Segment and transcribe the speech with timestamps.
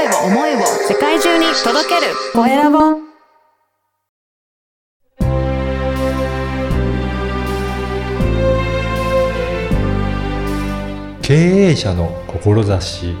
[0.00, 2.78] 声を、思いを世界中に届けるコエラボ
[11.20, 13.14] 経営者の志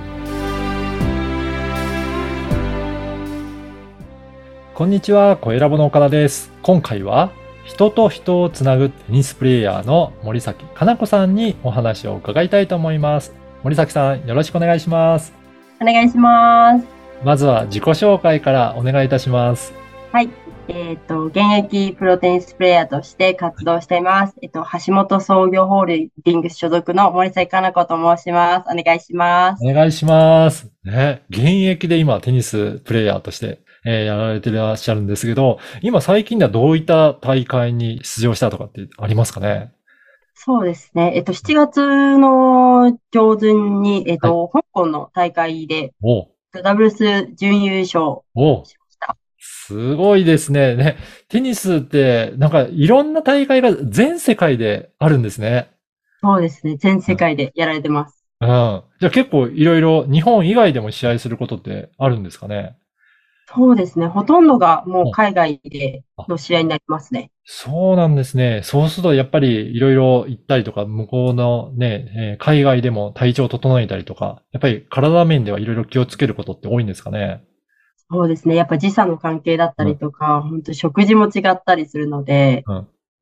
[4.74, 6.50] こんにちは、コエラボの岡田です。
[6.62, 7.30] 今回は
[7.66, 13.34] 人と人をつなぐテニスプレイヤーの森崎かな子さんにお話を伺いたいと思います。
[13.64, 15.39] 森崎さん、よろしくお願いします。
[15.80, 16.86] お願いします。
[17.24, 19.72] まずは自己紹介からお願いいたします。
[20.12, 20.30] はい。
[20.68, 24.34] えっ、と、現役プロテニスプレイヤーとして活動しています。
[24.40, 28.70] えっ、と、橋本創業ホールディングス所属の森崎かな子と申します。
[28.70, 29.64] お願いします。
[29.64, 30.70] お願いします。
[30.84, 39.72] ね、現役で今テニスプレイヤーとして、えーやられてらっしゃるんですけど、今最近ではどういった大会に出場したとかってありますかね？
[40.42, 41.12] そうですね。
[41.16, 45.92] えっ、と、7月の上旬に、えっ、と、香港の大会で
[46.64, 49.18] ダブルス準優勝しました。
[49.38, 50.76] すごいですね。
[50.76, 50.96] ね、
[51.28, 55.72] テニスって、なんかいろんな大会が全世界であるんですね。
[56.22, 56.76] そうですね。
[56.76, 58.24] 全世界でやられてます。
[58.40, 58.48] うん。
[58.48, 62.78] じゃあ結構いろいろ日本以外でも試合することってあるんですかね？
[63.52, 64.06] そうですね。
[64.06, 67.32] ほとんどがもう海外での試合になりますね。
[67.44, 68.60] そうなんですね。
[68.62, 77.42] そうするとやっぱりいろいろ行ったりとか、向こうのね、えー海外でも体調を整えたりとか、やっぱり体面ではいろいろ気をつけることって多いんですかね？
[78.08, 78.54] そうですね。
[78.54, 82.74] やっぱ時差の関係だったりとか、本当食事も違ったりするので、う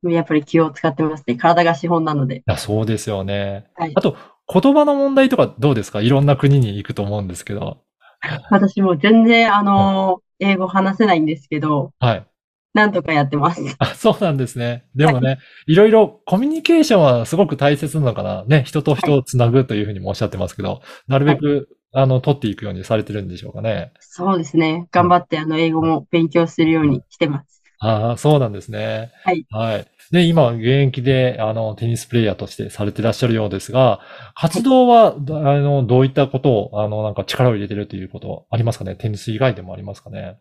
[0.09, 0.13] ん。
[0.13, 1.37] いやっぱり気を使ってますね。
[1.37, 2.43] 体が資本なので。
[2.47, 3.67] や、そうですよね。
[3.75, 4.17] はいあと、
[4.53, 6.01] 言葉の問題とかどうですか？
[6.03, 7.79] いろんな国に行くと思うんですけど。
[8.51, 12.27] 私も全然、あの、英語話せないんですけど、はい。
[12.75, 13.63] なんとかやってます。
[13.79, 14.85] あ、そうなんですね。
[14.95, 18.45] でもね、いろいろコミュニケーションはすごく大切なのかな。
[18.45, 23.93] ね、人と人をつなぐというふうにもおっしゃってますけど、なるべく、あの、取っていくようにされてるんでしょうかね。
[24.01, 24.87] そうですね。
[24.93, 27.58] 頑張って、あの、英語も勉強するようにしてます。
[27.81, 29.13] ああ、そうなんですね。
[29.25, 29.47] はい。
[29.51, 29.87] はい。
[30.11, 34.01] で、今、現役で、あの、テニスプレイヤーとしてされてらっしゃるようですが、
[34.35, 38.97] 活動は、どあの、どういったことを、あの、なんか力を入れてるということありますかね？
[38.97, 40.39] テニス以外でもありますかね？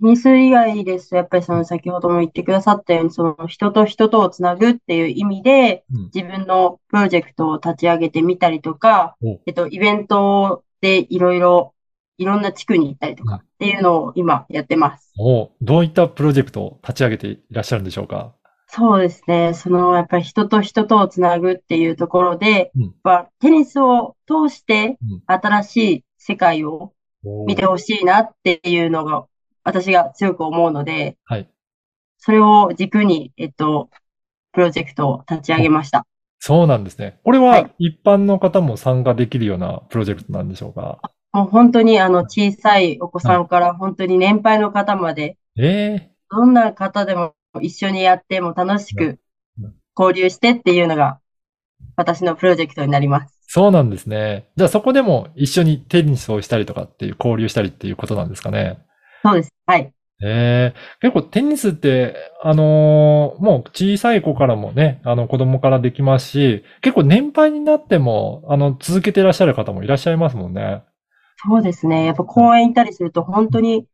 [0.00, 6.10] テニス以外ですと、やっぱりその先ほども言ってくださったように、その人と人とをつなぐっていう意味で、うん。
[6.14, 11.74] 自分のプロジェクトを立ち上げてみたりとかお、えっと、イベントでいろいろ、
[12.18, 15.12] いろんな地区に行ったりとうんかっていうのを今やってます。
[15.18, 18.34] おどういったプロジェクトを立ち上げていらっしゃるんでしょうか？
[18.66, 19.54] そうですね。
[19.54, 26.92] その、やっぱり人と人とをつなぐっていうところで、うんやテニスを通してうん新しい世界を
[27.24, 29.24] お見てほしいなっていうのが
[29.64, 31.48] 私が強く思うので、はい。
[32.18, 33.90] それを軸に、えっと、
[34.52, 36.04] プロジェクトを立ち上げました。
[36.40, 37.20] そうなんですね。
[37.24, 41.00] これははい一般の方も参加できるようなプロジェクトなんでしょうか？
[41.32, 49.18] もう本当にあの小さいお子さんから本当に年配の方まで、ええどんな方でも一緒にやっても楽しく
[49.58, 51.20] うん交流してっていうのが
[51.96, 53.34] 私のプロジェクトになります。
[53.48, 54.48] そうなんですね。
[54.56, 58.78] じゃあそこでも一緒にテニスをしたりとかっていう交流したりっていうことなんですかね。
[59.24, 59.52] そうです。
[59.66, 59.92] はい。
[60.22, 70.82] ええ結構テニスって、あのーもう小さい子からもね、あの子供からできますし、結構年配になっても、あの、続けていらっしゃる方もいらっしゃいますもんね。
[71.40, 72.04] そうですね。
[72.04, 73.86] やっぱ公園行ったりすると本当に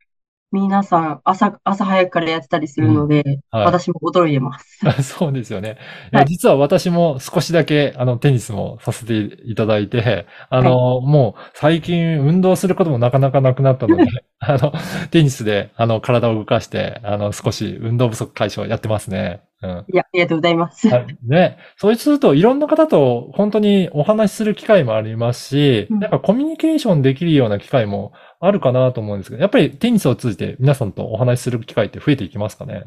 [0.54, 4.78] 皆さん朝、朝早くからやってたりするので、はい私も驚いてます。
[5.02, 5.76] そうですよね。
[6.12, 14.04] いやはい実は私も少しだけ、あの、テニスもさせていただいて、あの、もう最近運動することもなかなかなくなったので、
[14.38, 14.72] あの、
[15.10, 19.42] テニスで、あの、体を動かして、あの、少し運動不足解消やってますね。
[19.64, 19.84] うん。
[19.92, 20.88] いや、ありがとうございます。
[20.88, 21.56] はいね。
[21.76, 32.84] そうすると、いろんな方と本当にお話しする機会もありますし、うんなんかコミュニケーションできるような機会もあるかなと思うんですけど、やっぱりテニスを通じて皆さんとお話しする機会って増えていきますかね？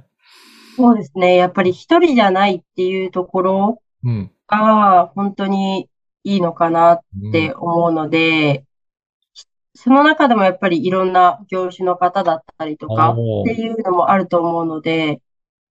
[0.75, 1.35] そうですね。
[1.35, 4.31] やっぱり一人じゃないっていうところうん。
[4.47, 5.89] が本当に
[6.23, 8.63] いいのかなっうんて思うので、
[9.73, 13.15] その中でもやっぱりいろんな業種の方だったりとかっ
[13.45, 15.21] ていうのもあると思うので、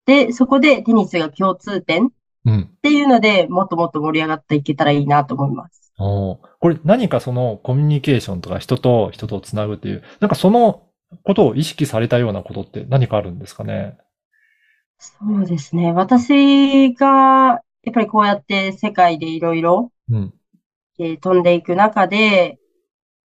[0.07, 2.11] で、そこでテニスが共通点っ
[2.47, 2.71] うん。
[2.81, 5.93] ていうので、もっともっと盛り上がっていけたらいいなと思います。
[5.99, 10.85] おーこれ何かそのコミュニケーションとか人と人とつなぐっていう、なんかその
[11.25, 13.99] ことを意識されたようなことって何かあるんですかね？
[14.99, 15.93] そうですね。
[15.93, 19.91] 私が、やっぱりこうやって世界でいろいろ
[20.99, 22.57] 飛んでいく中で、やっ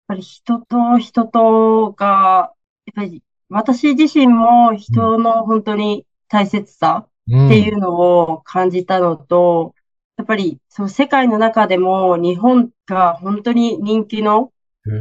[0.08, 2.54] ぱり人と人とが、
[2.86, 7.48] やっぱり私自身も人の本当に大切さうん。
[7.48, 9.76] っていうのを感じたのと、
[10.18, 14.52] やっぱりその世界の中でも日本が本当に人気の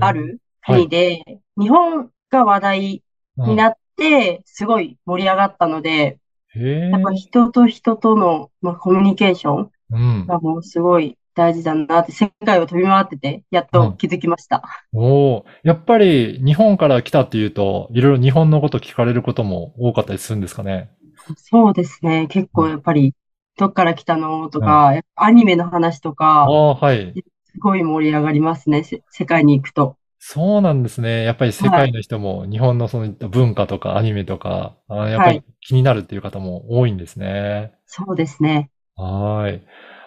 [0.00, 1.22] ある国で、
[1.56, 3.02] 日本が話題
[3.38, 6.18] うんになって、すごい盛り上がったので、
[6.54, 10.26] やっぱ人と人との、まあ、コミュニケーションうん。
[10.26, 14.62] がもうすごい大事だなって、世界を飛び回ってて、やっと気づきました。
[14.92, 20.90] おお、やっぱり日本から来たっていうと、いろいろ日本のこと聞かれることも多かったりするんですかね？
[21.36, 22.26] そうですね。
[22.28, 23.14] 結構やっぱり、
[23.58, 24.48] どっから来たの？
[24.48, 27.12] とか、アニメの話とあか、あ、はい。
[27.44, 28.84] すごい盛り上がりますね。
[28.84, 29.96] せ世界に行くと。
[30.18, 31.24] そうなんですね。
[31.24, 37.72] やっぱり世界の人も日本のその文化とかアニメとか、あやっぱり気になるっていう方も多いんですね。
[37.86, 38.70] そうですね。
[38.96, 39.62] はーい。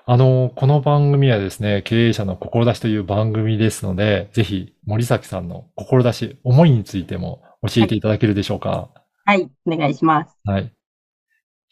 [0.05, 8.89] あの、この番組はですね、経営者の志という番組ですので、ぜひ森崎さんの志、思いについても教えていただけるでしょうか？
[9.25, 10.37] はい、お願いします。
[10.43, 10.71] はい。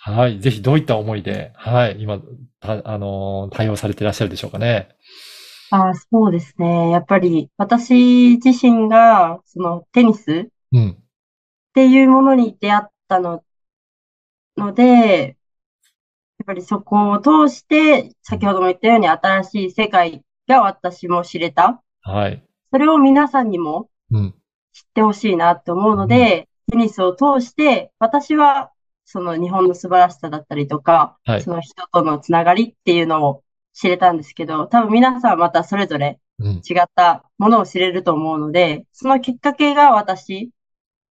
[0.04, 0.40] はい。
[0.40, 2.20] ぜひどういった思いで、はい、今、
[2.60, 4.90] たあの、対応されていらっしゃるでしょうかね。
[5.70, 6.90] あ、そうですね。
[6.90, 10.90] やっぱり、私自身が、そのテニスうん。
[10.90, 10.96] っ
[11.76, 13.44] ていうものに出会ったの、
[14.58, 14.84] ので、
[15.24, 15.36] やっ
[16.48, 21.84] ぱりそこを通して、先ほども言ったように新しい世界が私も知れた。
[22.02, 22.44] はい。
[22.72, 24.34] それを皆さんにもうん。
[24.74, 28.72] 知ってほしいなって思うので、テニスを通して、私は
[29.12, 33.44] その日本の素晴らしさだったりとか、はいその人とのつながりっていうのを
[33.74, 36.52] 知れたんですけど、多分皆さんはまたそれぞれうん。
[36.68, 40.52] 違ったものを知れると思うので、そのきっかけが私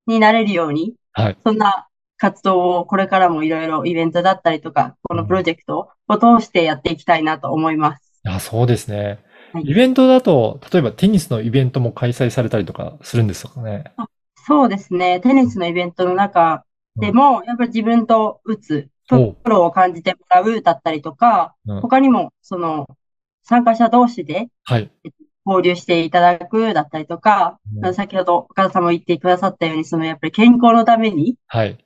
[0.06, 1.38] になれるように、はい。
[1.44, 8.22] そんな活動をこれからもいろいろイベントだったりとか、このプロジェクトを通してやっていきたいなと思います。
[8.26, 8.98] いや、そうですね。
[9.08, 13.86] はいイベントだと、例えばテニスのイベントも開催されたりとかするんですかね。
[14.46, 15.20] そうですね。
[15.22, 16.66] テニスのイベントの中
[17.00, 22.88] でも、やっぱり自分と打つ、おプロを感じてもらうだったりとか、うん他にも、その、
[23.44, 24.92] 参加者同士ではい。
[25.46, 31.78] 交流していただくだったりとか、うん先ほど岡田さんも言ってくださったように、そのやっぱり健康のためにはい。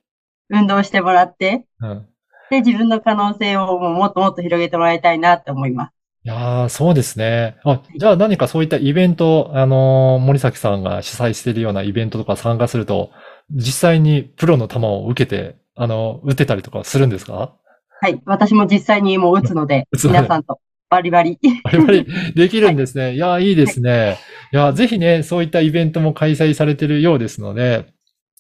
[0.50, 2.08] 運動してもらって、うん。
[2.50, 5.94] で、自分の可能性をもっともっと広げてもらいたいなって思います。
[6.24, 7.58] いやー、そうですね。
[7.64, 13.10] あ、じゃあ何かそういったイベント、あのー森崎さんが主催しているようなイベントとか参加すると、
[13.54, 17.54] 実際にプロの球を受けて、あの、打てたりとかするんですか？
[18.02, 18.22] はい。
[18.26, 20.60] 私も実際にもう打つので 皆さんと
[20.90, 21.40] バリバリ。
[21.64, 22.06] バリバリ
[22.36, 23.14] できるんですね。
[23.16, 24.18] いやー、いいですね。
[24.52, 27.86] いやー、ぜひね、そういったイベントも開催されているようですので、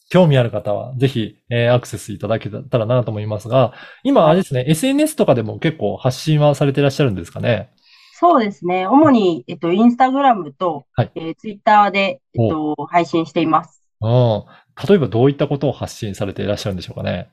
[0.09, 3.73] 興味ある方は、ぜひ、えーアクセスいただけたらなと思いますが、
[4.03, 7.69] 今、あれですね、SNS とかでも結構発信はされていらっしゃるんですかね？
[8.13, 8.85] そうですね。
[8.87, 13.80] 主に、えっと、インスタグラムと、はいえーツイッターで、えっと、配信しています。
[14.01, 14.87] うん。
[14.87, 17.29] 例えばどういったことを発信されていらっしゃるんでしょうかね。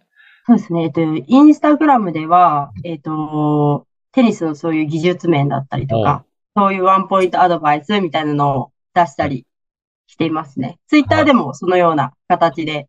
[0.47, 0.85] そうですね。
[0.85, 6.25] えっと、インスタグラムでは、えっと、テニスのそういう技術面だったりとか、
[6.57, 9.47] そういうワンポイントアドバイスみたいなのを出したり
[10.07, 10.79] していますね。
[10.89, 12.89] ツイッターでもそのような形で、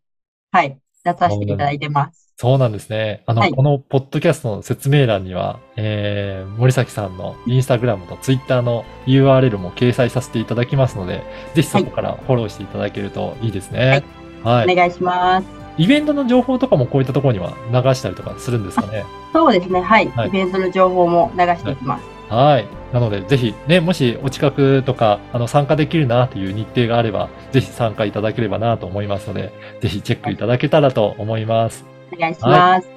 [0.50, 2.30] はい、出させていただいてます。
[2.36, 3.22] そうなんですね。
[3.26, 11.22] あの、はいこのポッドキャストの説明欄には、えー、森崎さんのインスタグラムとツイッターの URL も掲載させていただきますので、
[11.54, 14.02] ぜひそこからフォローしていただけるといいですね。
[14.42, 14.72] はい。
[14.72, 15.46] お願いします。
[15.76, 19.04] イベントの情報とかもこういったところには流したりとかするんですかね？
[19.32, 19.80] そうですね。
[19.82, 20.08] はい。
[20.08, 22.19] はいイベントの情報も流していきます。
[22.30, 22.66] はい。
[22.94, 31.84] なので、ぜひ、ね、もしお近くとか、あの、参加できるなという日程があれば、ぜひ参加いただければなと思いますので、ぜひチェックいただけたらと思います。
[32.12, 32.88] お願いします。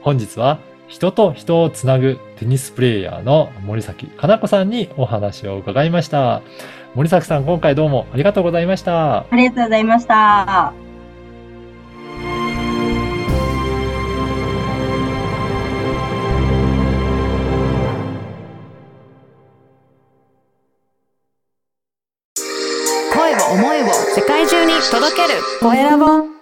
[0.00, 6.40] 本日は人と人をつなぐテニスプレイヤーの森崎かな子さんにお話を伺いました。
[6.94, 9.18] 森崎さん、今回どうもありがとうございました。
[9.18, 10.87] ありがとうございました。
[24.90, 25.40] 届ける。
[25.60, 26.37] コエラボ